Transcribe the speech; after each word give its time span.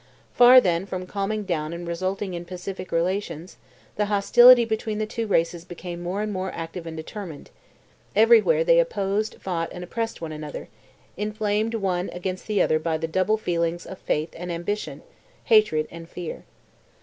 Far 0.33 0.59
then 0.59 0.87
from 0.87 1.05
calming 1.05 1.43
down 1.43 1.73
and 1.73 1.87
resulting 1.87 2.33
in 2.33 2.43
pacific 2.45 2.91
relations, 2.91 3.57
the 3.97 4.07
hostility 4.07 4.65
between 4.65 4.97
the 4.97 5.05
two 5.05 5.27
races 5.27 5.63
became 5.63 6.01
more 6.01 6.23
and 6.23 6.33
more 6.33 6.51
active 6.55 6.87
and 6.87 6.97
determined; 6.97 7.51
everywhere 8.15 8.63
they 8.63 8.79
opposed, 8.79 9.35
fought, 9.39 9.69
and 9.71 9.83
oppressed 9.83 10.19
one 10.19 10.31
another, 10.31 10.69
inflamed 11.17 11.75
one 11.75 12.09
against 12.13 12.47
the 12.47 12.63
other 12.63 12.79
by 12.79 12.97
the 12.97 13.07
double 13.07 13.37
feelings 13.37 13.85
of 13.85 13.99
faith 13.99 14.33
and 14.35 14.51
ambition, 14.51 15.03
hatred 15.43 15.87
and 15.91 16.09
fear. 16.09 16.45